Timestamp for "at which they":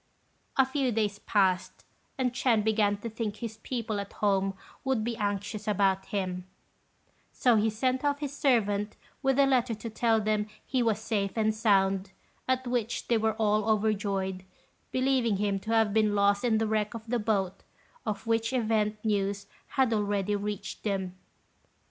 12.47-13.17